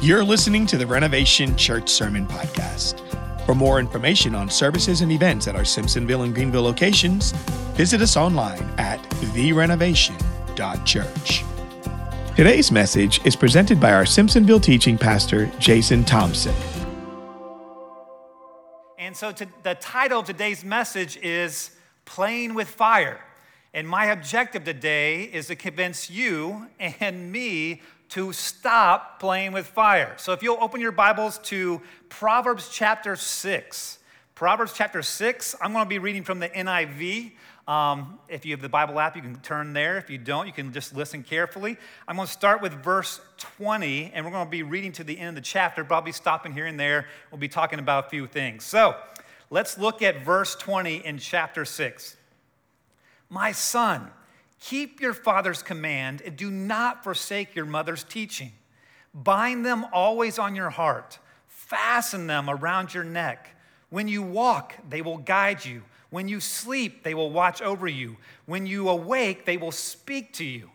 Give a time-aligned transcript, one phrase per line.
[0.00, 3.00] You're listening to the Renovation Church Sermon Podcast.
[3.44, 7.32] For more information on services and events at our Simpsonville and Greenville locations,
[7.74, 9.02] visit us online at
[9.34, 11.44] therenovation.church.
[12.36, 16.54] Today's message is presented by our Simpsonville teaching pastor, Jason Thompson.
[19.00, 21.72] And so to, the title of today's message is
[22.04, 23.18] Playing with Fire.
[23.74, 30.14] And my objective today is to convince you and me to stop playing with fire.
[30.16, 33.98] So if you'll open your Bibles to Proverbs chapter 6.
[34.34, 37.32] Proverbs chapter 6, I'm going to be reading from the NIV.
[37.66, 39.98] Um, if you have the Bible app, you can turn there.
[39.98, 41.76] If you don't, you can just listen carefully.
[42.06, 45.18] I'm going to start with verse 20, and we're going to be reading to the
[45.18, 47.06] end of the chapter, but I'll be stopping here and there.
[47.30, 48.64] We'll be talking about a few things.
[48.64, 48.96] So
[49.50, 52.16] let's look at verse 20 in chapter 6.
[53.28, 54.10] My son,
[54.60, 58.52] Keep your father's command and do not forsake your mother's teaching.
[59.14, 63.54] Bind them always on your heart, fasten them around your neck.
[63.90, 65.82] When you walk, they will guide you.
[66.10, 68.16] When you sleep, they will watch over you.
[68.46, 70.70] When you awake, they will speak to you.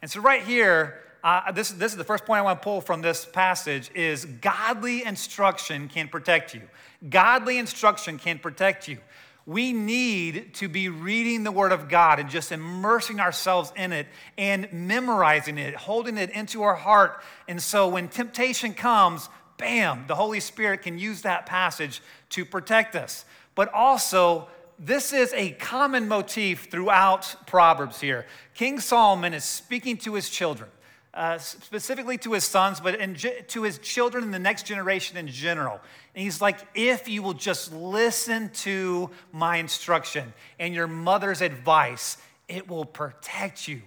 [0.00, 2.80] And so, right here, uh, this, this is the first point I want to pull
[2.80, 6.62] from this passage is godly instruction can protect you.
[7.08, 8.98] Godly instruction can protect you
[9.46, 14.06] we need to be reading the Word of God and just immersing ourselves in it
[14.38, 17.22] and memorizing it, holding it into our heart.
[17.48, 22.94] And so when temptation comes, bam, the Holy Spirit can use that passage to protect
[22.94, 23.24] us.
[23.54, 24.48] But also,
[24.78, 28.26] this is a common motif throughout Proverbs here.
[28.54, 30.70] King Solomon is speaking to his children.
[31.14, 33.14] Uh, specifically to his sons, but in,
[33.46, 35.78] to his children and the next generation in general.
[36.14, 42.18] And he's like, if you will just listen to my instruction and your mother's advice,
[42.48, 43.82] it will protect you.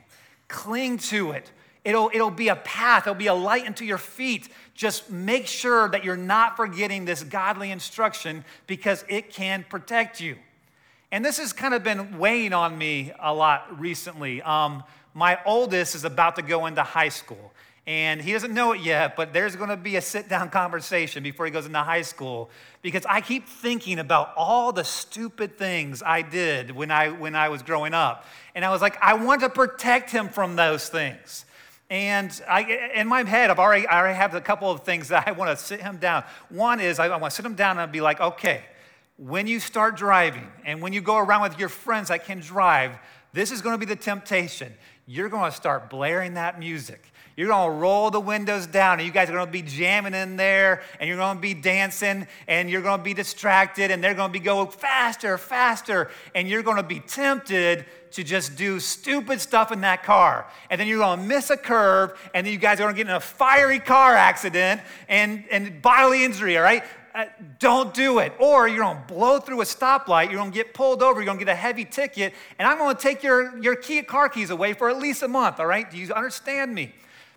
[0.48, 1.52] Cling to it.
[1.84, 4.50] It'll, it'll be a path, it'll be a light into your feet.
[4.74, 10.36] Just make sure that you're not forgetting this godly instruction because it can protect you.
[11.12, 14.42] And this has kind of been weighing on me a lot recently.
[14.42, 14.84] Um,
[15.14, 17.54] my oldest is about to go into high school.
[17.88, 21.22] And he doesn't know it yet, but there's going to be a sit down conversation
[21.22, 22.50] before he goes into high school
[22.82, 27.50] because I keep thinking about all the stupid things I did when I, when I
[27.50, 28.26] was growing up.
[28.56, 31.46] And I was like, I want to protect him from those things.
[31.92, 35.28] And I, in my head, I've already, I already have a couple of things that
[35.28, 36.24] I want to sit him down.
[36.50, 38.64] One is I, I want to sit him down and be like, okay,
[39.18, 42.98] when you start driving and when you go around with your friends that can drive,
[43.34, 44.74] this is going to be the temptation
[45.08, 47.12] you're going to start blaring that music.
[47.36, 50.14] You're going to roll the windows down, and you guys are going to be jamming
[50.14, 54.04] in there, and you're going to be dancing, and you're going to be distracted, and
[54.04, 58.56] they're going to be going faster, faster, and you're going to be tempted to just
[58.56, 60.48] do stupid stuff in that car.
[60.70, 63.04] And then you're going to miss a curve, and then you guys are going to
[63.04, 66.84] get in a fiery car accident and, and bodily injury, all right?
[67.16, 67.26] uh,
[67.60, 68.34] don't do it.
[68.40, 71.48] Or you're to blow through a stoplight, you're to get pulled over, you're to get
[71.48, 75.00] a heavy ticket, and I'm to take your, your key, car keys away for at
[75.00, 75.90] least a month, all right?
[75.90, 76.94] Do you understand me?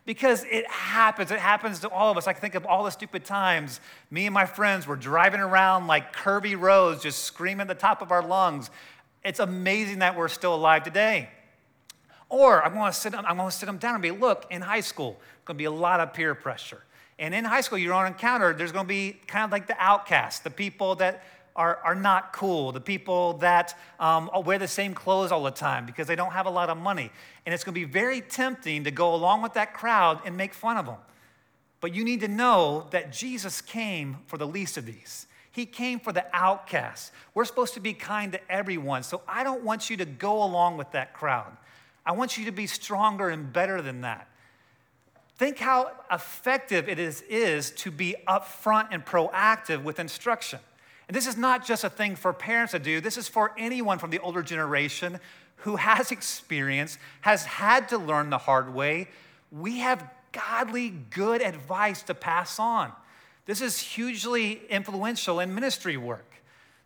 [0.09, 1.31] Because it happens.
[1.31, 2.27] It happens to all of us.
[2.27, 3.79] I can think of all the stupid times
[4.11, 8.01] me and my friends were driving around like curvy roads, just screaming at the top
[8.01, 8.71] of our lungs.
[9.23, 11.29] It's amazing that we're still alive today.
[12.31, 15.21] Or I'm to sit I'm to sit them down and be, look, in high school,
[15.57, 16.81] to be a lot of peer pressure.
[17.19, 20.41] And in high school, you're on encounter, there's to be kind of like the outcasts,
[20.41, 21.23] the people that
[21.59, 25.85] are, are not cool, the people that um, wear the same clothes all the time
[25.85, 27.11] because they don't have a lot of money.
[27.45, 30.55] And it's going to be very tempting to go along with that crowd and make
[30.55, 30.99] fun of them.
[31.81, 35.27] But you need to know that Jesus came for the least of these.
[35.51, 37.11] He came for the outcasts.
[37.35, 39.03] We're supposed to be kind to everyone.
[39.03, 41.57] So I don't want you to go along with that crowd.
[42.07, 44.29] I want you to be stronger and better than that.
[45.37, 50.61] Think how effective it is, is to be upfront and proactive with instruction.
[51.09, 53.99] And this is not just a thing for parents to do, this is for anyone
[53.99, 55.19] from the older generation
[55.63, 59.09] who has experience, has had to learn the hard way.
[59.51, 62.93] We have godly, good advice to pass on.
[63.47, 66.27] This is hugely influential in ministry work.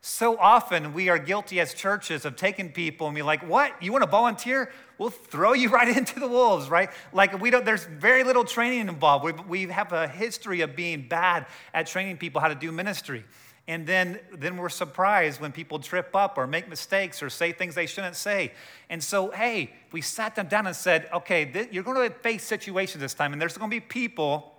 [0.00, 3.80] So often we are guilty as churches of taking people and be like, what?
[3.82, 4.72] You want to volunteer?
[4.98, 6.90] We'll throw you right into the wolves, right?
[7.12, 9.24] Like we don't, there's very little training involved.
[9.24, 9.32] We,
[9.66, 13.24] we have a history of being bad at training people how to do ministry.
[13.68, 17.76] And then, then we're surprised when people trip up or make mistakes or say things
[17.76, 18.52] they shouldn't say.
[18.90, 22.42] And so, hey, we sat them down and said, okay, th- you're going to face
[22.42, 24.52] situations this time, and there's going to be people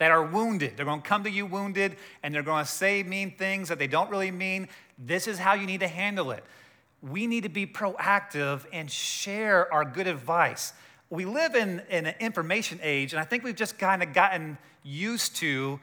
[0.00, 0.76] that are wounded.
[0.76, 3.78] They're going to come to you wounded and they're going to say mean things that
[3.78, 4.66] they don't really mean.
[4.98, 6.42] This is how you need to handle it.
[7.02, 10.72] We need to be proactive and share our good advice.
[11.10, 14.56] we live in, in an information age, and I think we've just kind of gotten
[14.82, 15.78] used to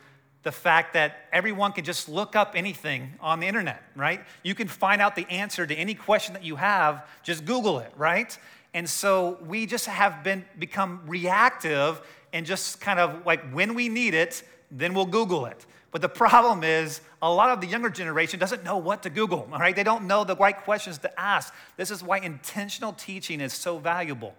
[0.47, 4.21] the fact that everyone can just look up anything on the internet, right?
[4.43, 7.91] You can find out the answer to any question that you have, just Google it,
[7.97, 8.39] right?
[8.73, 11.99] And so we just have been become reactive
[12.31, 14.41] and just kind of like when we need it,
[14.71, 15.65] then we'll Google it.
[15.91, 19.49] But the problem is, a lot of the younger generation doesn't know what to Google,
[19.51, 19.75] all right?
[19.75, 21.53] They don't know the right questions to ask.
[21.75, 24.33] This is why intentional teaching is so valuable.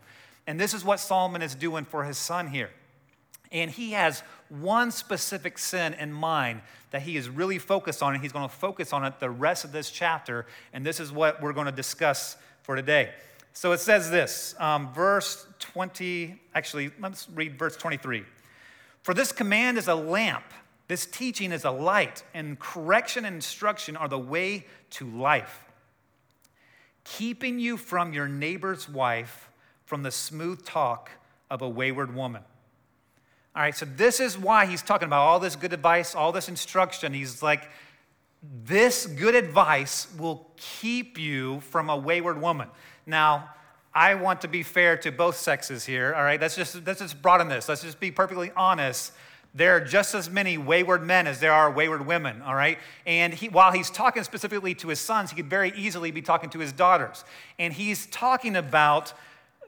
[0.46, 2.70] And this is what Solomon is doing for his son here.
[3.50, 6.60] And he has one specific sin in mind
[6.90, 9.64] that he is really focused on, and he's going to focus on it the rest
[9.64, 10.46] of this chapter.
[10.72, 13.10] And this is what we're going to discuss for today.
[13.52, 18.24] So it says this, um, verse 20, actually, let's read verse 23.
[19.02, 20.44] For this command is a lamp,
[20.86, 25.64] this teaching is a light, and correction and instruction are the way to life,
[27.04, 29.50] keeping you from your neighbor's wife
[29.86, 31.10] from the smooth talk
[31.50, 32.42] of a wayward woman.
[33.58, 36.48] All right, so this is why he's talking about all this good advice, all this
[36.48, 37.12] instruction.
[37.12, 37.68] He's like,
[38.64, 42.68] this good advice will keep you from a wayward woman.
[43.04, 43.50] Now,
[43.92, 46.40] I want to be fair to both sexes here, all right?
[46.40, 47.68] Let's just, let's just broaden this.
[47.68, 49.10] Let's just be perfectly honest.
[49.56, 52.78] There are just as many wayward men as there are wayward women, all right?
[53.06, 56.48] And he, while he's talking specifically to his sons, he could very easily be talking
[56.50, 57.24] to his daughters.
[57.58, 59.14] And he's talking about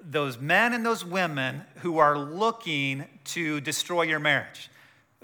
[0.02, 4.70] those men and those women who are looking to destroy your marriage,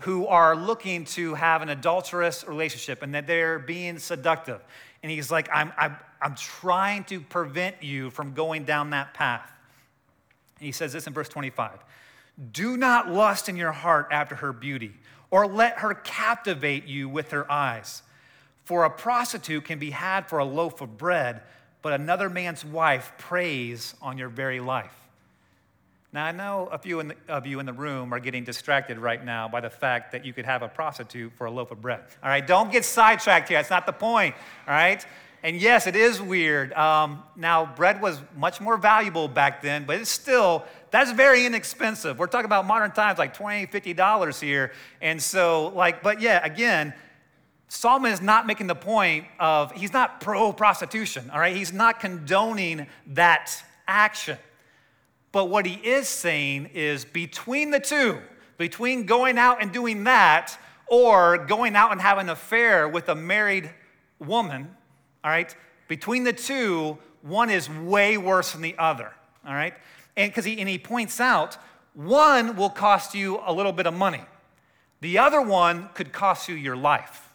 [0.00, 4.60] who are looking to have an adulterous relationship and that they're being seductive.
[5.02, 9.50] And he's like, I'm, I'm, I'm trying to prevent you from going down that path.
[10.58, 11.78] And he says this in verse 25
[12.52, 14.94] Do not lust in your heart after her beauty,
[15.30, 18.02] or let her captivate you with her eyes.
[18.64, 21.42] For a prostitute can be had for a loaf of bread
[21.86, 24.92] but another man's wife preys on your very life.
[26.12, 29.46] Now, I know a few of you in the room are getting distracted right now
[29.46, 32.00] by the fact that you could have a prostitute for a loaf of bread.
[32.24, 33.58] All right, don't get sidetracked here.
[33.58, 34.34] That's not the point.
[34.66, 35.06] All right?
[35.44, 36.72] And yes, it is weird.
[36.72, 42.18] Um, now, bread was much more valuable back then, but it's still, that's very inexpensive.
[42.18, 44.72] We're talking about modern times, like $20, $50 here.
[45.00, 46.94] And so, like, but yeah, again,
[47.68, 51.56] Solomon is not making the point of, he's not pro prostitution, all right?
[51.56, 53.52] He's not condoning that
[53.88, 54.38] action.
[55.32, 58.18] But what he is saying is between the two,
[58.56, 63.14] between going out and doing that or going out and having an affair with a
[63.14, 63.68] married
[64.20, 64.74] woman,
[65.24, 65.54] all right?
[65.88, 69.12] Between the two, one is way worse than the other,
[69.46, 69.74] all right?
[70.16, 71.58] And because he, and he points out,
[71.94, 74.22] one will cost you a little bit of money.
[75.00, 77.25] The other one could cost you your life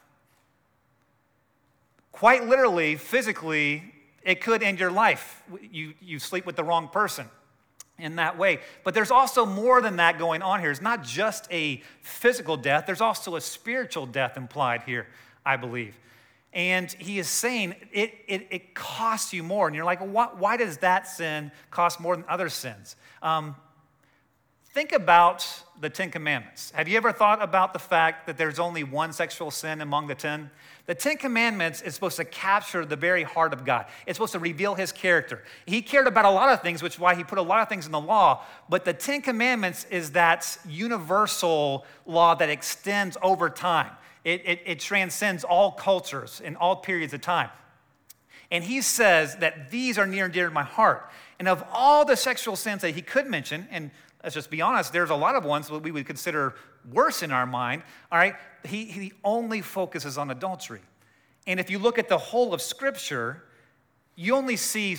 [2.22, 3.82] quite literally, physically,
[4.22, 5.42] it could end your life.
[5.72, 7.26] You, you sleep with the wrong person
[7.98, 8.60] in that way.
[8.84, 10.70] But there's also more than that going on here.
[10.70, 15.08] It's not just a physical death, there's also a spiritual death implied here,
[15.44, 15.98] I believe.
[16.54, 19.66] And he is saying it, it, it costs you more.
[19.66, 22.98] And you're like, why, why does that sin cost more than other sins?
[23.24, 23.56] Um,
[24.74, 25.46] think about
[25.82, 26.72] the Ten Commandments.
[26.72, 30.16] Have you ever thought about the fact that there's only one sexual sin among the
[30.16, 30.50] ten?
[30.86, 33.88] The Ten Commandments is supposed to capture the very heart of God.
[34.06, 35.44] It's supposed to reveal his character.
[35.66, 37.68] He cared about a lot of things, which is why he put a lot of
[37.68, 38.44] things in the law.
[38.70, 43.92] But the Ten Commandments is that universal law that extends over time,
[44.24, 47.50] it, it, it transcends all cultures and all periods of time.
[48.52, 51.10] And he says that these are near and dear to my heart.
[51.40, 53.92] And of all the sexual sins that he could mention, and
[54.24, 56.56] let's just be honest, there's a lot of ones that we would consider
[56.92, 58.36] worse in our mind, all right?
[58.64, 60.82] He, he only focuses on adultery.
[61.48, 63.44] And if you look at the whole of Scripture,
[64.16, 64.98] you only see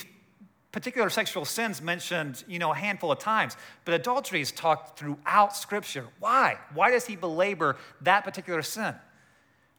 [0.73, 5.55] particular sexual sins mentioned, you know, a handful of times, but adultery is talked throughout
[5.55, 6.07] Scripture.
[6.19, 6.59] Why?
[6.75, 8.95] Why does he belabor that particular sin?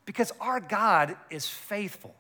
[0.06, 2.14] Because our God is faithful.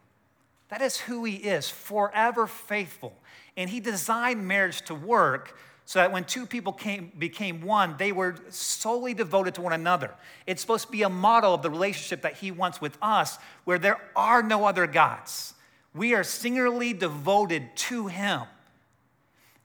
[0.70, 3.13] That is who he is, forever faithful.
[3.56, 8.12] And he designed marriage to work so that when two people came, became one, they
[8.12, 10.12] were solely devoted to one another.
[10.48, 13.78] It's supposed to be a model of the relationship that He wants with us, where
[13.78, 15.54] there are no other gods.
[15.94, 18.44] We are singularly devoted to Him.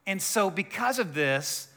[0.05, 1.67] And so, because of this,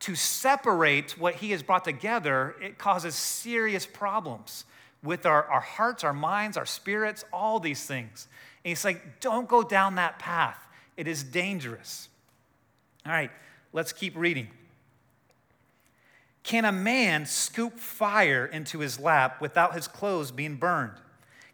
[0.00, 4.64] to separate what He has brought together, it causes serious problems
[5.02, 8.26] with our, our hearts, our minds, our spirits, all these things.
[8.64, 10.58] And He's like, don't go down that path,
[10.96, 12.08] it is dangerous.
[13.04, 13.30] All right.
[13.72, 14.48] Let's keep reading.
[16.42, 20.92] Can a man scoop fire into his lap without his clothes being burned?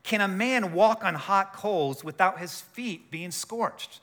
[0.02, 4.00] Can a man walk on hot coals without his feet being scorched?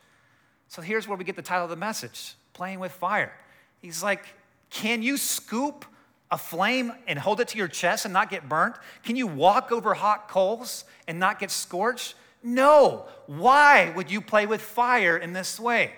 [0.68, 3.34] So here's where we get the title of the message Playing with Fire.
[3.82, 4.24] He's like,
[4.70, 5.86] Can you scoop
[6.32, 8.76] a flame and hold it to your chest and not get burnt?
[9.04, 12.16] Can you walk over hot coals and not get scorched?
[12.44, 13.06] No.
[13.26, 15.94] Why would you play with fire in this way?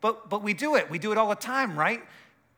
[0.00, 0.90] But, but we do it.
[0.90, 2.02] We do it all the time, right?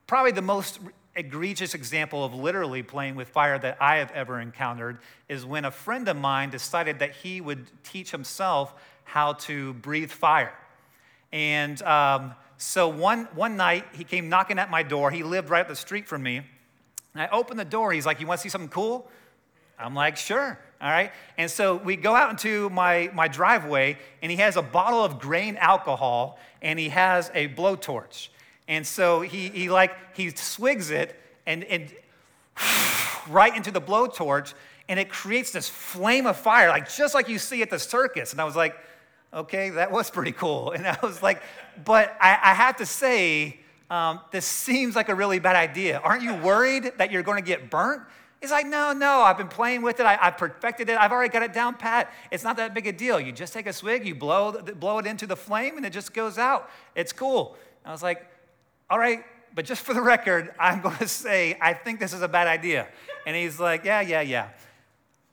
[0.06, 0.78] Probably the most
[1.14, 5.70] egregious example of literally playing with fire that I have ever encountered is when a
[5.70, 10.54] friend of mine decided that he would teach himself how to breathe fire.
[11.32, 15.10] And um, so one, one night, he came knocking at my door.
[15.10, 16.42] He lived right up the street from me.
[17.14, 17.92] And I opened the door.
[17.92, 19.08] He's like, You want to see something cool?
[19.78, 20.58] I'm like, Sure.
[20.82, 21.12] All right.
[21.38, 25.20] And so we go out into my, my driveway, and he has a bottle of
[25.20, 28.28] grain alcohol, and he has a blowtorch.
[28.66, 31.14] And so he, he like, he swigs it
[31.46, 31.94] and, and
[33.28, 34.54] right into the blowtorch,
[34.88, 38.32] and it creates this flame of fire, like just like you see at the circus.
[38.32, 38.76] And I was like,
[39.32, 40.72] okay, that was pretty cool.
[40.76, 41.42] And I was like,
[41.84, 46.00] but I, I have to say, um, this seems like a really bad idea.
[46.02, 48.02] Aren't you worried that you're going to get burnt?
[48.42, 50.04] He's like, no, no, I've been playing with it.
[50.04, 50.98] I, have perfected it.
[50.98, 52.12] I've already got it down pat.
[52.32, 53.20] It's not that big a deal.
[53.20, 56.12] You just take a swig, you blow, blow it into the flame, and it just
[56.12, 56.68] goes out.
[56.96, 57.56] It's cool.
[57.84, 58.26] I was like,
[58.90, 59.22] all right,
[59.54, 62.48] but just for the record, I'm going to say, I think this is a bad
[62.48, 62.88] idea.
[63.26, 64.48] And he's like, yeah, yeah, yeah.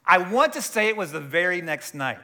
[0.05, 2.19] I want to say it was the very next night.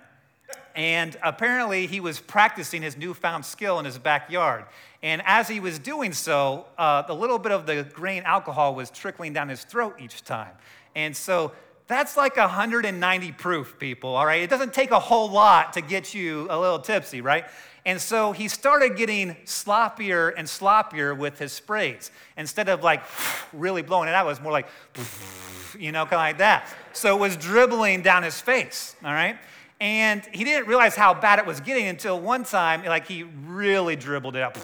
[0.75, 4.65] And apparently, he was practicing his newfound skill in his backyard.
[5.01, 8.89] And as he was doing so, uh, the little bit of the grain alcohol was
[8.89, 10.51] trickling down his throat each time.
[10.95, 11.53] And so
[11.87, 14.41] that's like 190 proof, people, all right?
[14.41, 17.45] It doesn't take a whole lot to get you a little tipsy, right?
[17.85, 22.09] And so he started getting sloppier and sloppier with his sprays.
[22.35, 23.03] Instead of like
[23.53, 24.67] really blowing it out, it was more like,
[25.79, 26.67] you know, kind of like that.
[26.93, 29.37] So it was dribbling down his face, all right?
[29.79, 33.95] And he didn't realize how bad it was getting until one time, like he really
[33.95, 34.57] dribbled it up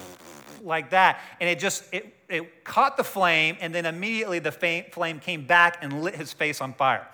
[0.64, 1.20] like that.
[1.40, 5.80] And it just, it, it caught the flame, and then immediately the flame came back
[5.82, 7.08] and lit his face on fire.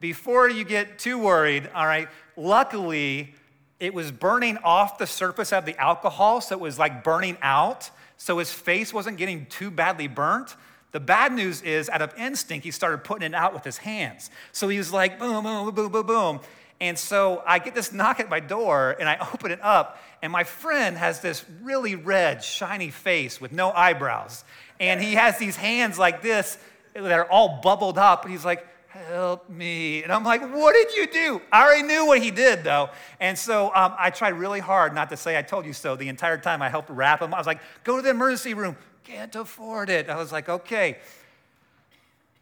[0.00, 3.34] Before you get too worried, all right, luckily
[3.80, 7.90] it was burning off the surface of the alcohol, so it was like burning out.
[8.16, 10.56] So his face wasn't getting too badly burnt.
[10.90, 14.30] The bad news is, out of instinct, he started putting it out with his hands.
[14.52, 16.40] So he was like, boom, boom, boom, boom, boom.
[16.80, 20.32] And so I get this knock at my door and I open it up, and
[20.32, 24.44] my friend has this really red, shiny face with no eyebrows.
[24.80, 26.58] And he has these hands like this
[26.94, 28.22] that are all bubbled up.
[28.24, 30.02] And he's like, Help me.
[30.02, 31.42] And I'm like, What did you do?
[31.52, 32.90] I already knew what he did, though.
[33.20, 36.08] And so um, I tried really hard not to say, I told you so the
[36.08, 36.62] entire time.
[36.62, 37.34] I helped wrap him.
[37.34, 38.76] I was like, Go to the emergency room.
[39.04, 40.08] Can't afford it.
[40.08, 40.98] I was like, Okay.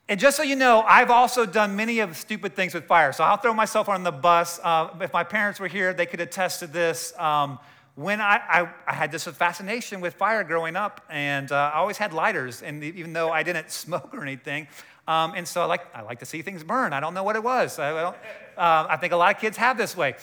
[0.08, 3.12] And just so you know, I've also done many of stupid things with fire.
[3.12, 4.60] So I'll throw myself on the bus.
[4.62, 7.12] Uh, if my parents were here, they could attest to this.
[7.18, 7.58] Um,
[7.96, 11.96] when I, I, I, had this fascination with fire growing up, and uh, I always
[11.96, 14.68] had lighters, and even though I didn't smoke or anything,
[15.08, 16.92] um, and so I like, I like to see things burn.
[16.92, 17.78] I don't know what it was.
[17.78, 18.14] I, uh,
[18.56, 20.14] I think a lot of kids have this way.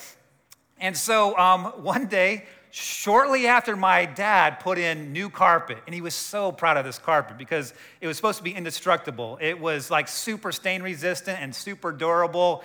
[0.79, 6.01] And so um, one day, shortly after my dad put in new carpet, and he
[6.01, 9.37] was so proud of this carpet because it was supposed to be indestructible.
[9.39, 12.63] It was like super stain resistant and super durable.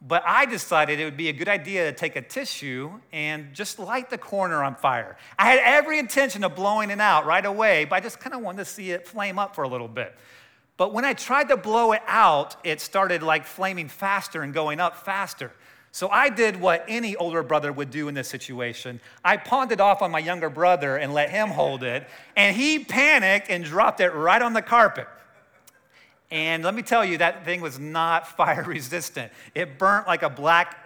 [0.00, 3.80] But I decided it would be a good idea to take a tissue and just
[3.80, 5.16] light the corner on fire.
[5.36, 8.42] I had every intention of blowing it out right away, but I just kind of
[8.42, 10.14] wanted to see it flame up for a little bit.
[10.76, 14.78] But when I tried to blow it out, it started like flaming faster and going
[14.78, 15.50] up faster.
[15.92, 19.00] So I did what any older brother would do in this situation.
[19.24, 22.06] I pawned it off on my younger brother and let him hold it,
[22.36, 25.08] and he panicked and dropped it right on the carpet.
[26.30, 29.32] And let me tell you, that thing was not fire resistant.
[29.54, 30.76] It burnt like a black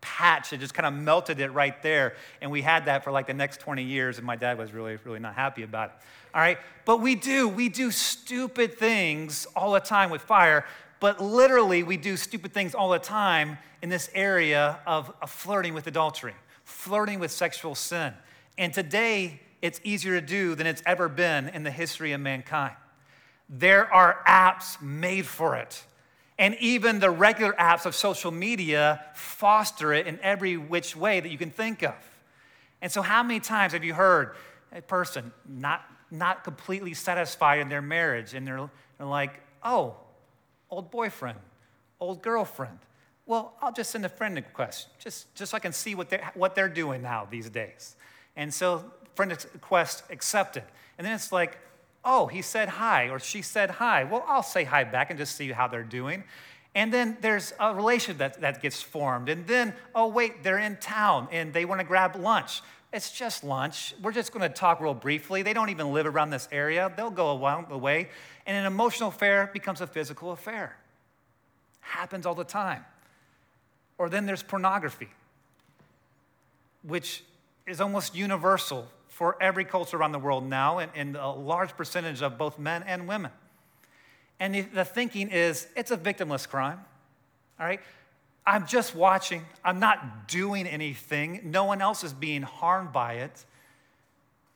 [0.00, 0.52] patch.
[0.52, 2.14] It just kind of melted it right there.
[2.40, 4.98] And we had that for like the next 20 years, and my dad was really,
[5.04, 5.96] really not happy about it.
[6.34, 6.58] All right?
[6.84, 10.64] But we do, we do stupid things all the time with fire
[11.00, 15.72] but literally, we do stupid things all the time in this area of, of flirting
[15.72, 18.12] with adultery, flirting with sexual sin.
[18.58, 22.76] And today, it's easier to do than it's ever been in the history of mankind.
[23.48, 25.82] There are apps made for it.
[26.38, 31.28] And even the regular apps of social media foster it in every which way that
[31.28, 31.94] you can think of.
[32.80, 34.36] And so, how many times have you heard
[34.72, 39.96] a person not, not completely satisfied in their marriage and they're, they're like, oh,
[40.70, 41.38] old boyfriend,
[41.98, 42.78] old girlfriend.
[43.26, 46.30] Well, I'll just send a friend request, just, just so I can see what they're,
[46.34, 47.96] what they're doing now these days.
[48.36, 48.84] And so,
[49.14, 50.64] friend request accepted.
[50.98, 51.58] And then it's like,
[52.04, 54.04] oh, he said hi, or she said hi.
[54.04, 56.24] Well, I'll say hi back and just see how they're doing.
[56.74, 59.28] And then there's a relationship that, that gets formed.
[59.28, 62.62] And then, oh, wait, they're in town and they want to grab lunch.
[62.92, 63.94] It's just lunch.
[64.02, 65.42] We're just going to talk real briefly.
[65.42, 66.92] They don't even live around this area.
[66.96, 68.08] They'll go along the way.
[68.46, 70.76] And an emotional affair becomes a physical affair.
[71.80, 72.84] Happens all the time.
[73.96, 75.08] Or then there's pornography,
[76.82, 77.22] which
[77.66, 82.22] is almost universal for every culture around the world now, and, and a large percentage
[82.22, 83.30] of both men and women.
[84.40, 86.80] And the, the thinking is it's a victimless crime,
[87.60, 87.80] all right?
[88.46, 89.44] I'm just watching.
[89.64, 91.40] I'm not doing anything.
[91.44, 93.44] No one else is being harmed by it.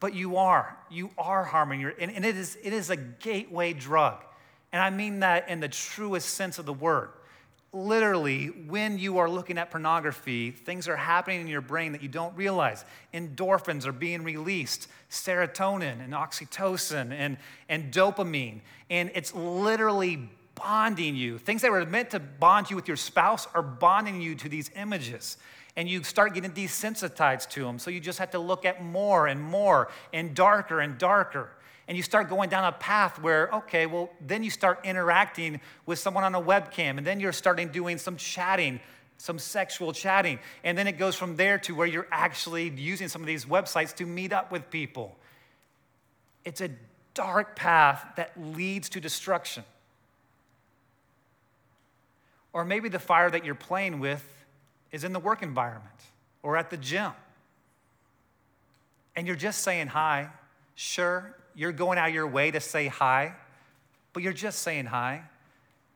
[0.00, 0.76] But you are.
[0.90, 4.22] You are harming your, and, and it, is, it is a gateway drug.
[4.72, 7.10] And I mean that in the truest sense of the word.
[7.72, 12.08] Literally, when you are looking at pornography, things are happening in your brain that you
[12.08, 12.84] don't realize.
[13.12, 17.36] Endorphins are being released, serotonin and oxytocin and,
[17.68, 18.60] and dopamine.
[18.90, 21.38] And it's literally bonding you.
[21.38, 24.70] Things that were meant to bond you with your spouse are bonding you to these
[24.76, 25.36] images.
[25.76, 27.78] And you start getting desensitized to them.
[27.78, 31.50] So you just have to look at more and more and darker and darker.
[31.88, 35.98] And you start going down a path where, okay, well, then you start interacting with
[35.98, 36.96] someone on a webcam.
[36.96, 38.80] And then you're starting doing some chatting,
[39.18, 40.38] some sexual chatting.
[40.62, 43.94] And then it goes from there to where you're actually using some of these websites
[43.96, 45.16] to meet up with people.
[46.44, 46.70] It's a
[47.14, 49.64] dark path that leads to destruction.
[52.54, 54.26] Or maybe the fire that you're playing with
[54.92, 55.90] is in the work environment
[56.42, 57.10] or at the gym.
[59.16, 60.28] And you're just saying hi.
[60.76, 63.34] Sure, you're going out of your way to say hi,
[64.12, 65.22] but you're just saying hi.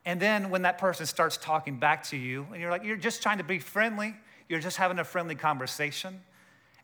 [0.05, 3.21] And then when that person starts talking back to you, and you're like, you're just
[3.21, 4.15] trying to be friendly,
[4.47, 6.21] you're just having a friendly conversation.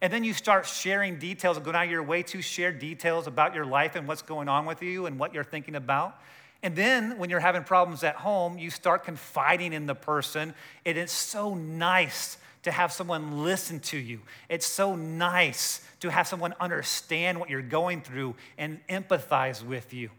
[0.02, 3.56] And then you start sharing details, going out of your way to share details about
[3.56, 6.20] your life and what's going on with you and what you're thinking about.
[6.66, 10.56] And then when you're having problems at home, you start confiding in the person.
[10.84, 14.22] It is so nice to have someone listen to you.
[14.50, 20.10] It's so nice to have someone understand what you're going through and empathize with you.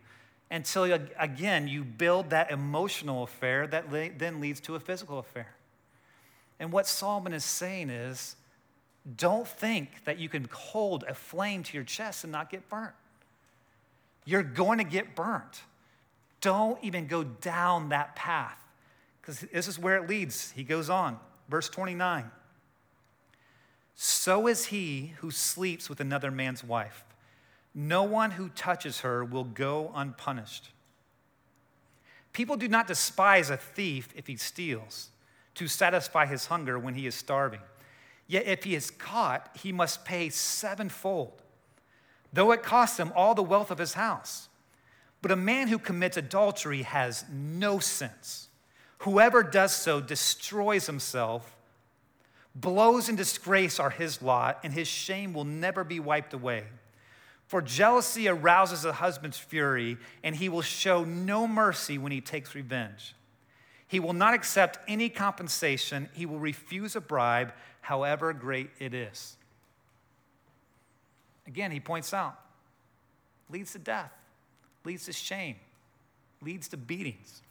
[0.49, 0.85] Until,
[1.19, 5.53] again, you build that emotional affair that then leads to a physical affair.
[6.61, 8.37] And what Solomon is saying is
[9.17, 12.95] don't think that you can hold a flame to your chest and not get burnt.
[14.25, 15.63] You're going to get burnt.
[16.47, 18.65] Don't even go down that path
[19.21, 20.53] because this is where it leads.
[20.53, 22.31] He goes on, verse 29.
[23.97, 27.05] So is he who sleeps with another man's wife.
[27.75, 30.71] No one who touches her will go unpunished.
[32.33, 35.09] People do not despise a thief if he steals,
[35.57, 37.63] to satisfy his hunger when he is starving.
[38.29, 41.43] Yet if he is caught, he must pay sevenfold,
[42.33, 44.49] though it costs him all the wealth of his house.
[45.27, 48.47] But a man who commits adultery has no sense.
[48.99, 51.57] Whoever does so destroys himself.
[52.55, 56.67] Blows and disgrace are his lot, and his shame will never be wiped away.
[57.49, 62.55] For jealousy arouses a husband's fury, and he will show no mercy when he takes
[62.55, 63.17] revenge.
[63.89, 69.37] He will not accept any compensation, he will refuse a bribe, however great it is.
[71.49, 72.39] Again, he points out,
[73.51, 74.13] leads to death
[74.87, 75.57] leads to shame,
[76.41, 77.43] leads to beatings.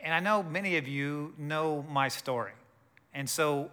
[0.00, 2.52] And I know many of you know my story.
[3.12, 3.70] And so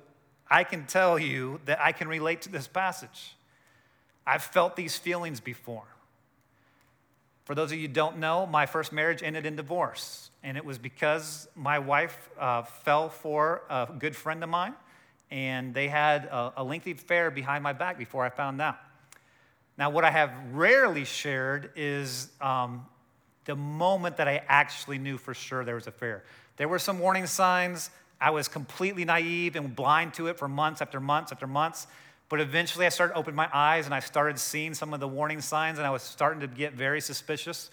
[0.49, 3.35] I can tell you that I can relate to this passage.
[4.25, 5.85] I've felt these feelings before.
[7.45, 10.31] For those of you who don't know, my first marriage ended in divorce.
[10.43, 14.73] And it was because my wife uh, fell for a good friend of mine,
[15.29, 18.77] and they had a, a lengthy affair behind my back before I found out.
[19.81, 22.85] Now, what I have rarely shared is um,
[23.45, 26.23] the moment that I actually knew for sure there was a affair.
[26.57, 27.89] There were some warning signs.
[28.21, 31.87] I was completely naive and blind to it for months after months after months.
[32.29, 35.41] But eventually I started opening my eyes and I started seeing some of the warning
[35.41, 37.71] signs and I was starting to get very suspicious.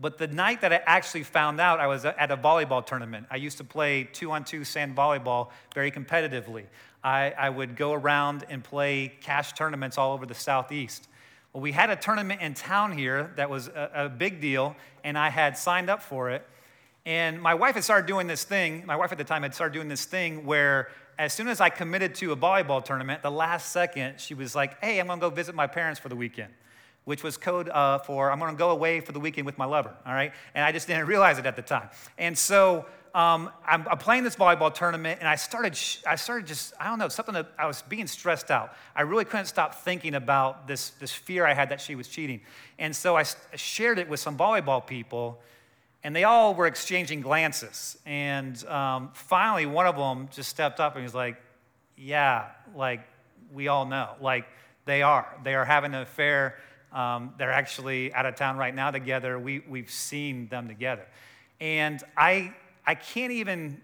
[0.00, 3.26] But the night that I actually found out, I was at a volleyball tournament.
[3.30, 6.64] I used to play two on two sand volleyball very competitively.
[7.02, 11.08] I, I would go around and play cash tournaments all over the Southeast.
[11.52, 15.18] Well, we had a tournament in town here that was a, a big deal, and
[15.18, 16.46] I had signed up for it.
[17.06, 19.72] And my wife had started doing this thing, my wife at the time had started
[19.72, 23.72] doing this thing where as soon as I committed to a volleyball tournament, the last
[23.72, 26.52] second, she was like, hey, I'm gonna go visit my parents for the weekend,
[27.08, 29.94] which was code uh, for I'm gonna go away for the weekend with my lover,
[30.04, 30.30] all right?
[30.54, 31.88] And I just didn't realize it at the time.
[32.18, 35.72] And so um, I'm, I'm, playing this volleyball tournament, and I started,
[36.06, 38.74] I started just, I don't know, something that I was being stressed out.
[38.94, 42.42] I really couldn't stop thinking about this, this fear I had that she was cheating.
[42.78, 43.24] And so I
[43.56, 45.40] shared it with some volleyball people,
[46.04, 47.96] and they all were exchanging glances.
[48.04, 51.40] And um, finally, one of them just stepped up and was like,
[51.96, 53.00] Yeah, like
[53.50, 54.10] we all know.
[54.20, 54.44] Like
[54.84, 55.26] they are.
[55.44, 56.58] They are having an affair.
[56.92, 59.38] Um, they're actually out of town right now together.
[59.38, 61.06] We, we've seen them together.
[61.60, 62.54] And I,
[62.86, 63.80] I can't even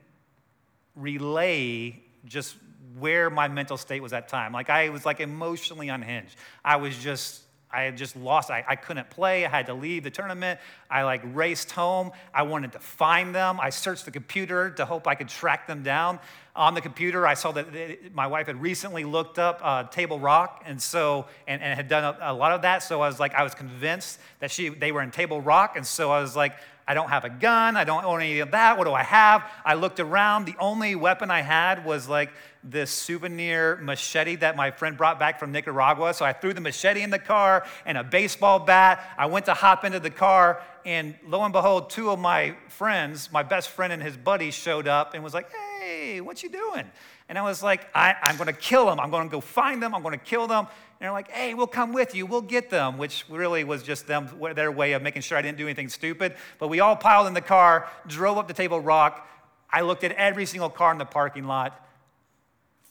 [0.97, 2.57] relay just
[2.99, 4.53] where my mental state was at time.
[4.53, 6.37] Like I was like emotionally unhinged.
[6.65, 7.43] I was just
[7.75, 8.51] I had just lost.
[8.51, 9.45] I, I couldn't play.
[9.45, 10.61] I had to leave the tournament.
[10.89, 12.13] I like raced home.
[12.33, 13.59] I wanted to find them.
[13.61, 16.21] I searched the computer to hope I could track them down.
[16.57, 20.63] On the computer, I saw that my wife had recently looked up uh, Table Rock,
[20.65, 22.85] and so and, and had done a, a, lot of that.
[22.85, 25.85] So I was like, I was convinced that she they were in Table Rock, and
[25.85, 26.55] so I was like,
[26.87, 27.77] I don't have a gun.
[27.77, 28.77] I don't own any of that.
[28.77, 29.43] What do I have?
[29.65, 30.45] I looked around.
[30.45, 32.31] The only weapon I had was like
[32.63, 36.13] this souvenir machete that my friend brought back from Nicaragua.
[36.13, 39.03] So I threw the machete in the car and a baseball bat.
[39.17, 43.33] I went to hop into the car, and lo and behold, two of my friends,
[43.33, 46.85] my best friend and his buddy, showed up and was like, Hey, what you doing?
[47.29, 49.01] And I was like, I, am going to kill them.
[49.01, 49.95] I'm going to go find them.
[49.95, 50.67] I'm going to kill them.
[50.67, 52.27] And they're like, hey, we'll come with you.
[52.27, 55.59] We'll get them, which really was just them, their way of making sure I didn't
[55.59, 56.35] do anything stupid.
[56.59, 59.27] But we all piled in the car, drove up to Table Rock.
[59.71, 61.81] I looked at every single car in the parking lot.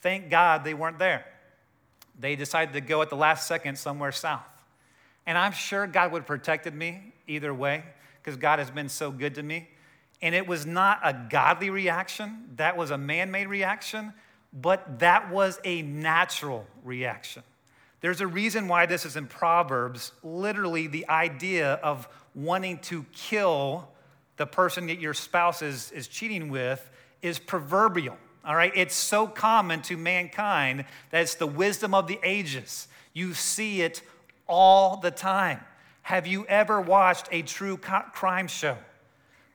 [0.01, 1.25] Thank God they weren't there.
[2.19, 4.41] They decided to go at the last second somewhere south.
[5.25, 7.83] And I'm sure God would have protected me either way
[8.21, 9.69] because God has been so good to me.
[10.21, 14.13] And it was not a godly reaction, that was a man made reaction,
[14.53, 17.43] but that was a natural reaction.
[18.01, 20.11] There's a reason why this is in Proverbs.
[20.23, 23.87] Literally, the idea of wanting to kill
[24.37, 26.89] the person that your spouse is, is cheating with
[27.21, 28.17] is proverbial.
[28.45, 32.89] All right, it's so common to mankind that it's the wisdom of the ages.
[33.13, 34.01] You see it
[34.47, 35.61] all the time.
[36.01, 38.77] Have you ever watched a true crime show?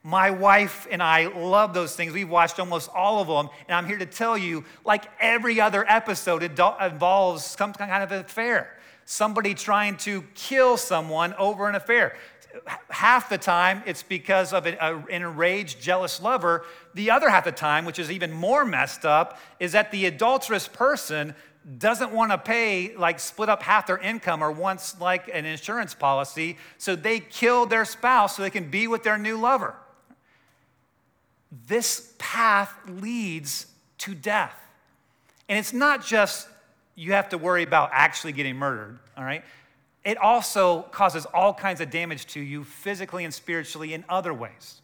[0.03, 2.13] My wife and I love those things.
[2.13, 3.53] We've watched almost all of them.
[3.67, 8.11] And I'm here to tell you, like every other episode, it involves some kind of
[8.11, 8.75] affair.
[9.05, 12.15] Somebody trying to kill someone over an affair
[12.89, 16.65] half the time it's because of an, enraged, jealous lover.
[16.93, 20.67] The other half the time, which is even more messed up, is that the adulterous
[20.67, 21.35] person
[21.77, 25.93] doesn't want to pay, like, split up half their income or wants, like, an insurance
[25.93, 29.75] policy, so they kill their spouse so they can be with their new lover.
[31.51, 33.67] This path leads
[33.99, 34.55] to death.
[35.47, 36.47] And it's not just
[36.95, 39.43] you have to worry about actually getting murdered, all right?
[40.03, 44.81] it also causes all kinds of damage to you physically and spiritually in other ways.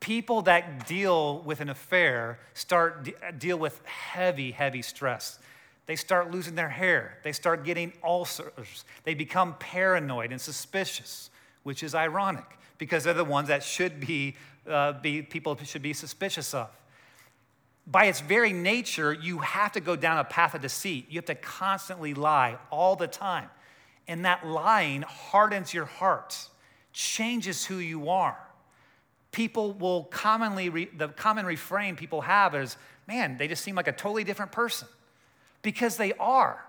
[0.00, 5.38] People that deal with an affair start deal with heavy, heavy stress.
[5.86, 7.18] They start losing their hair.
[7.22, 8.84] They start getting ulcers.
[9.04, 11.30] They become paranoid and suspicious,
[11.62, 14.34] which is ironic because they're the ones that should be,
[14.68, 16.68] uh, be people should be suspicious of
[17.86, 21.06] by its very nature, you have to go down a path of deceit.
[21.08, 23.48] You have to constantly lie all the time.
[24.06, 26.48] And that lying hardens your heart,
[26.92, 28.38] changes who you are.
[29.32, 32.76] People will commonly, re, the common refrain people have is,
[33.08, 34.86] man, they just seem like a totally different person.
[35.62, 36.64] Because they are,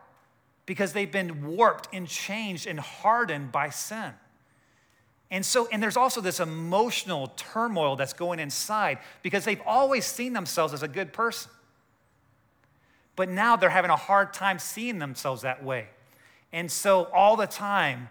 [0.66, 4.14] because they've been warped and changed and hardened by sin.
[5.34, 10.32] And so, and there's also this emotional turmoil that's going inside because they've always seen
[10.34, 11.50] themselves as a good person.
[13.16, 15.88] But now they're having a hard time seeing themselves that way.
[16.52, 18.10] And so, all the time,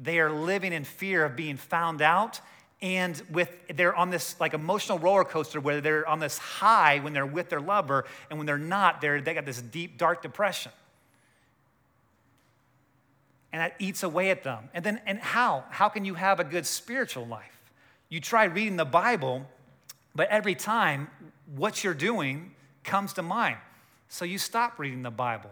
[0.00, 2.40] they are living in fear of being found out.
[2.80, 7.12] And with they're on this like emotional roller coaster where they're on this high when
[7.12, 10.70] they're with their lover, and when they're not, they're they got this deep, dark depression
[13.52, 14.68] and that eats away at them.
[14.74, 15.64] And then, and how?
[15.70, 17.60] How can you have a good spiritual life?
[18.08, 19.46] You try reading the Bible,
[20.14, 21.08] but every time
[21.56, 22.52] what you're doing
[22.84, 23.56] comes to mind.
[24.08, 25.50] So you stop reading the Bible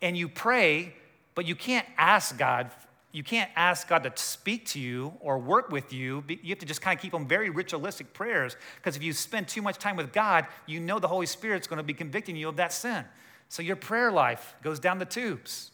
[0.00, 0.94] and you pray,
[1.34, 2.70] but you can't ask God.
[3.12, 6.24] You can't ask God to speak to you or work with you.
[6.28, 9.48] You have to just kind of keep them very ritualistic prayers because if you spend
[9.48, 12.48] too much time with God, you know the Holy Spirit's going to be convicting you
[12.48, 13.04] of that sin.
[13.48, 15.72] So your prayer life goes down the tubes.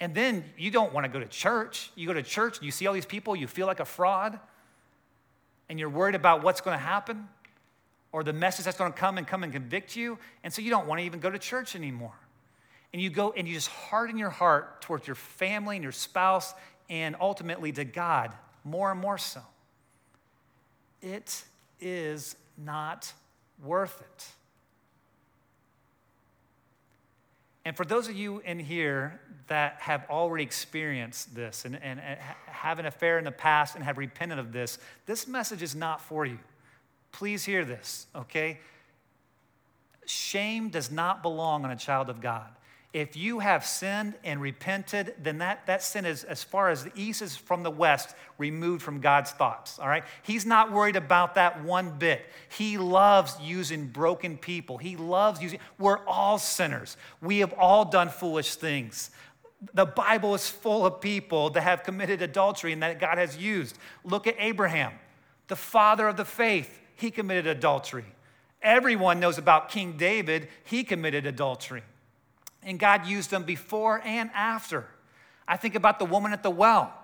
[0.00, 1.90] And then you don't want to go to church.
[1.94, 4.40] You go to church, you see all these people, you feel like a fraud,
[5.68, 7.28] and you're worried about what's going to happen
[8.12, 10.18] or the message that's going to come and come and convict you.
[10.42, 12.14] And so you don't want to even go to church anymore.
[12.92, 16.54] And you go and you just harden your heart towards your family and your spouse
[16.88, 18.32] and ultimately to God
[18.64, 19.42] more and more so.
[21.02, 21.44] It
[21.80, 23.12] is not
[23.62, 24.26] worth it.
[27.64, 32.18] And for those of you in here that have already experienced this and, and, and,
[32.46, 36.00] have an affair in the past and have repented of this, this message is not
[36.00, 36.38] for you.
[37.12, 38.58] Please hear this, okay?
[40.10, 42.48] shame does not belong on a child of God.
[42.92, 46.90] If you have sinned and repented, then that, that sin is as far as the
[46.96, 50.02] east is from the west, removed from God's thoughts, all right?
[50.22, 52.26] He's not worried about that one bit.
[52.48, 54.76] He loves using broken people.
[54.76, 56.96] He loves using, we're all sinners.
[57.22, 59.10] We have all done foolish things.
[59.72, 63.78] The Bible is full of people that have committed adultery and that God has used.
[64.02, 64.94] Look at Abraham,
[65.46, 66.80] the father of the faith.
[66.96, 68.06] He committed adultery.
[68.62, 70.48] Everyone knows about King David.
[70.64, 71.82] He committed adultery.
[72.62, 74.86] And God used them before and after.
[75.48, 76.94] I think about the woman at the well.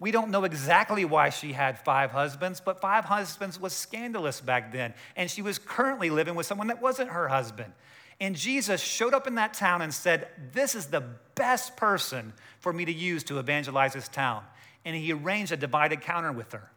[0.00, 4.72] We don't know exactly why she had five husbands, but five husbands was scandalous back
[4.72, 4.94] then.
[5.14, 7.72] And she was currently living with someone that wasn't her husband.
[8.20, 12.72] And Jesus showed up in that town and said, This is the best person for
[12.72, 14.42] me to use to evangelize this town.
[14.84, 16.70] And he arranged a divided counter with her.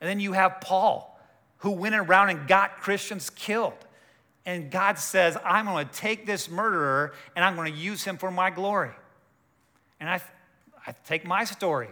[0.00, 1.20] And then you have Paul,
[1.58, 3.74] who went around and got Christians killed.
[4.48, 8.16] And God says, I'm going to take this murderer and I'm going to use him
[8.16, 8.92] for my glory.
[10.00, 10.22] And I,
[10.86, 11.90] I take my story.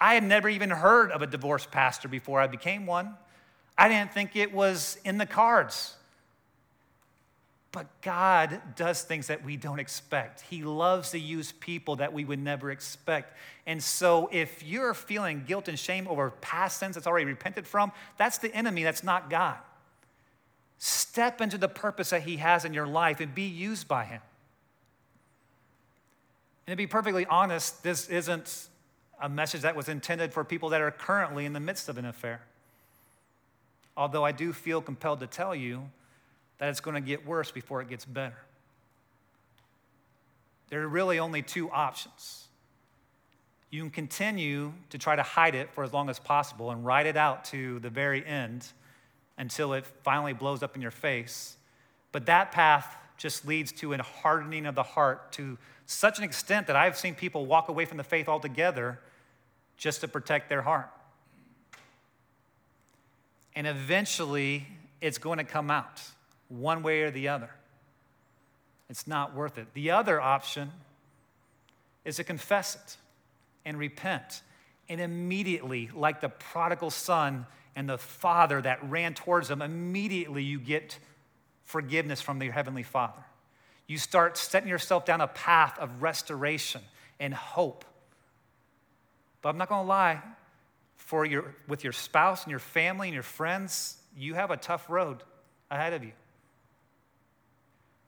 [0.00, 3.16] I had never even heard of a divorced pastor before I became one.
[3.76, 5.96] I didn't think it was in the cards.
[7.70, 10.40] But God does things that we don't expect.
[10.40, 13.36] He loves to use people that we would never expect.
[13.66, 17.92] And so, if you're feeling guilt and shame over past sins that's already repented from,
[18.16, 19.58] that's the enemy, that's not God.
[20.78, 24.20] Step into the purpose that He has in your life and be used by Him.
[26.66, 28.68] And to be perfectly honest, this isn't
[29.20, 32.04] a message that was intended for people that are currently in the midst of an
[32.04, 32.42] affair.
[33.96, 35.90] Although I do feel compelled to tell you
[36.58, 38.36] that it's going to get worse before it gets better.
[40.68, 42.44] There are really only two options.
[43.70, 47.06] You can continue to try to hide it for as long as possible and ride
[47.06, 48.66] it out to the very end
[49.38, 51.56] until it finally blows up in your face.
[52.12, 56.66] But that path just leads to a hardening of the heart to such an extent
[56.66, 58.98] that I've seen people walk away from the faith altogether
[59.76, 60.90] just to protect their heart.
[63.54, 64.66] And eventually,
[65.00, 66.02] it's going to come out
[66.48, 67.50] one way or the other.
[68.90, 69.66] It's not worth it.
[69.74, 70.70] The other option
[72.04, 72.96] is to confess it
[73.64, 74.42] and repent.
[74.88, 77.46] And immediately, like the prodigal son,
[77.78, 80.98] and the Father that ran towards them, immediately you get
[81.62, 83.22] forgiveness from your Heavenly Father.
[83.86, 86.80] You start setting yourself down a path of restoration
[87.20, 87.84] and hope.
[89.42, 90.20] But I'm not going to lie,
[90.96, 94.90] for your, with your spouse and your family and your friends, you have a tough
[94.90, 95.22] road
[95.70, 96.12] ahead of you.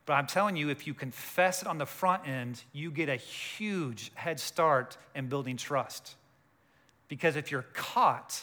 [0.05, 3.15] But I'm telling you, if you confess it on the front end, you get a
[3.15, 6.17] huge head start in building trust.
[7.07, 8.43] Because if you're caught,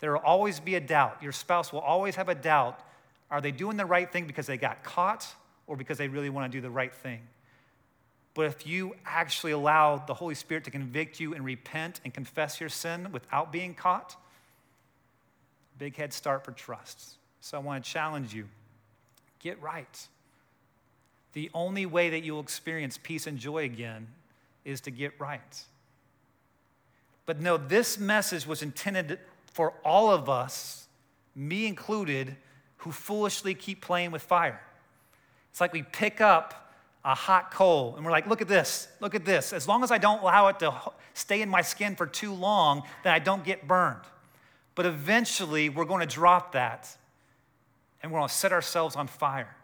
[0.00, 1.22] there will always be a doubt.
[1.22, 2.80] Your spouse will always have a doubt.
[3.30, 5.26] Are they doing the right thing because they got caught
[5.66, 7.20] or because they really want to do the right thing?
[8.34, 12.60] But if you actually allow the Holy Spirit to convict you and repent and confess
[12.60, 14.16] your sin without being caught,
[15.78, 17.16] big head start for trust.
[17.40, 18.46] So I want to challenge you
[19.40, 20.06] get right.
[21.32, 24.08] The only way that you'll experience peace and joy again
[24.64, 25.64] is to get right.
[27.26, 29.18] But no, this message was intended
[29.52, 30.88] for all of us,
[31.34, 32.36] me included,
[32.78, 34.60] who foolishly keep playing with fire.
[35.50, 36.72] It's like we pick up
[37.04, 39.52] a hot coal and we're like, look at this, look at this.
[39.52, 40.74] As long as I don't allow it to
[41.14, 44.02] stay in my skin for too long, then I don't get burned.
[44.74, 46.96] But eventually, we're going to drop that
[48.02, 49.56] and we're going to set ourselves on fire.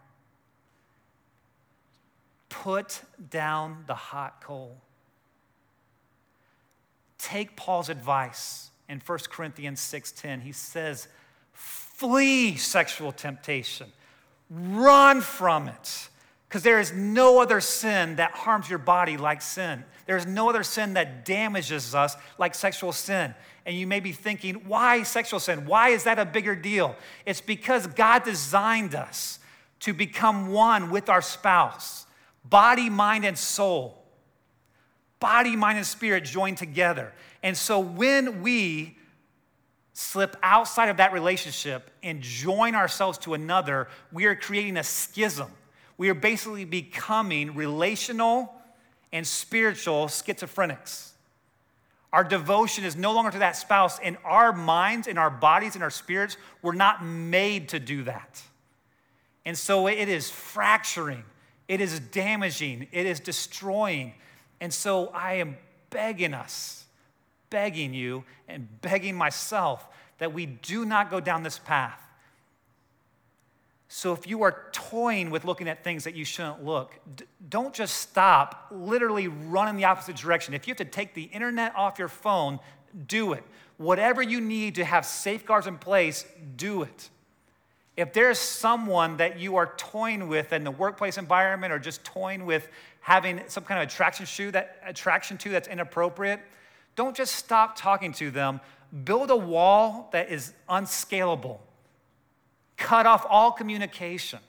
[2.49, 4.77] Put down the hot coal.
[7.17, 10.41] Take Paul's advice in 1 Corinthians 6:10.
[10.41, 11.07] He says,
[11.53, 13.91] "Flee sexual temptation.
[14.49, 16.09] Run from it."
[16.47, 19.83] Because there is no other sin that harms your body like sin.
[20.05, 23.33] There is no other sin that damages us like sexual sin.
[23.65, 25.65] And you may be thinking, why sexual sin?
[25.65, 26.95] Why is that a bigger deal?
[27.25, 29.39] It's because God designed us
[29.81, 32.05] to become one with our spouse,
[32.43, 34.04] body, mind, and soul.
[35.19, 37.13] Body, mind, and spirit joined together.
[37.41, 38.97] And so when we
[39.93, 45.49] slip outside of that relationship and join ourselves to another, we are creating a schism.
[45.97, 48.53] We are basically becoming relational
[49.13, 51.11] and spiritual schizophrenics.
[52.11, 55.83] Our devotion is no longer to that spouse, and our minds and our bodies and
[55.83, 58.41] our spirits were not made to do that.
[59.45, 61.23] And so it is fracturing,
[61.67, 64.13] it is damaging, it is destroying.
[64.59, 65.57] And so I am
[65.89, 66.85] begging us
[67.49, 69.87] begging you and begging myself
[70.17, 72.01] that we do not go down this path.
[73.87, 77.73] So if you are toying with looking at things that you shouldn't look, d- don't
[77.73, 80.53] just stop, literally run in the opposite direction.
[80.53, 82.59] If you have to take the internet off your phone,
[83.07, 83.43] do it.
[83.77, 86.25] Whatever you need to have safeguards in place,
[86.57, 87.09] do it.
[87.97, 92.45] If there's someone that you are toying with in the workplace environment or just toying
[92.45, 92.67] with
[92.99, 96.41] having some kind of attraction to that attraction to that's inappropriate,
[96.95, 98.59] don't just stop talking to them.
[99.03, 101.61] Build a wall that is unscalable.
[102.77, 104.39] Cut off all communication.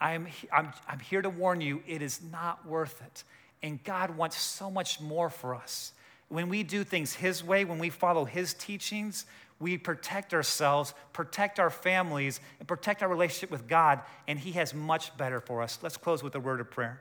[0.00, 3.24] I'm, I'm, I'm here to warn you, it is not worth it.
[3.62, 5.92] And God wants so much more for us.
[6.28, 9.26] When we do things His way, when we follow His teachings,
[9.58, 14.74] we protect ourselves, protect our families, and protect our relationship with God, and He has
[14.74, 15.78] much better for us.
[15.82, 17.00] Let's close with a word of prayer.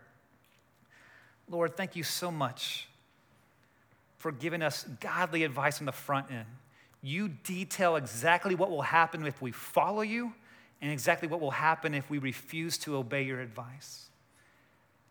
[1.50, 2.88] Lord, thank you so much
[4.18, 6.48] for giving us godly advice on the front end.
[7.04, 10.34] You detail exactly what will happen if we follow you
[10.82, 14.10] and exactly what will happen if we refuse to obey your advice.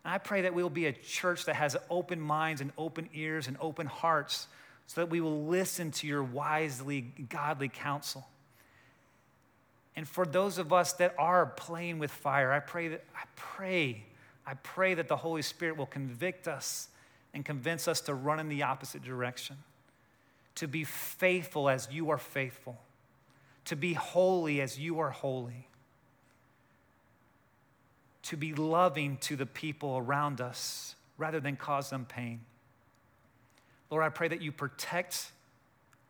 [0.03, 3.09] And I pray that we will be a church that has open minds and open
[3.13, 4.47] ears and open hearts
[4.87, 8.27] so that we will listen to your wisely godly counsel.
[9.95, 14.03] And for those of us that are playing with fire, I pray that I pray,
[14.45, 16.89] I pray that the Holy Spirit will convict us
[17.33, 19.57] and convince us to run in the opposite direction.
[20.55, 22.77] To be faithful as you are faithful.
[23.65, 25.67] To be holy as you are holy.
[28.23, 32.41] To be loving to the people around us rather than cause them pain.
[33.95, 35.31] Lord, I pray that you protect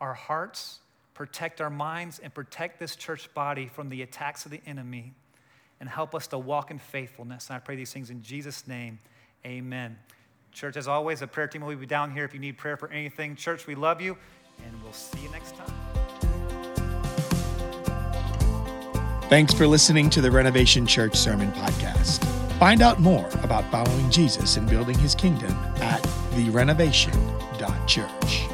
[0.01, 0.79] our hearts,
[1.13, 5.13] protect our minds, and protect this church body from the attacks of the enemy
[5.79, 7.47] and help us to walk in faithfulness.
[7.47, 8.97] And I pray these things in Jesus' name.
[9.45, 9.99] Amen.
[10.51, 12.89] Church, as always, the prayer team will be down here if you need prayer for
[12.89, 13.35] anything.
[13.35, 14.17] Church, we love you,
[14.65, 15.71] and we'll see you next time.
[19.29, 22.25] Thanks for listening to the Renovation Church Sermon Podcast.
[22.57, 25.51] Find out more about following Jesus and building his kingdom
[25.83, 26.03] at
[26.35, 28.44] therenovation.church.